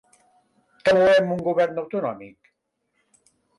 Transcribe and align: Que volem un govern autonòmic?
Que 0.87 0.95
volem 0.99 1.29
un 1.35 1.45
govern 1.49 1.83
autonòmic? 1.83 2.53